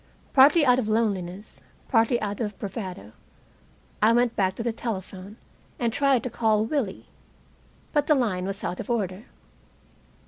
Partly 0.33 0.65
out 0.65 0.79
of 0.79 0.89
loneliness, 0.89 1.61
partly 1.87 2.19
out 2.23 2.39
of 2.39 2.57
bravado, 2.57 3.11
I 4.01 4.11
went 4.13 4.35
back 4.35 4.55
to 4.55 4.63
the 4.63 4.73
telephone 4.73 5.37
and 5.77 5.93
tried 5.93 6.23
to 6.23 6.29
call 6.31 6.65
Willie. 6.65 7.05
But 7.93 8.07
the 8.07 8.15
line 8.15 8.47
was 8.47 8.63
out 8.63 8.79
of 8.79 8.89
order. 8.89 9.25